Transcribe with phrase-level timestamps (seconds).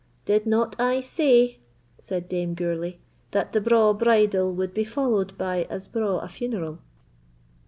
[0.25, 1.59] "Did not I say,"
[2.01, 2.97] said Dame Gourlay,
[3.29, 6.79] "that the braw bridal would be followed by as braw a funeral?"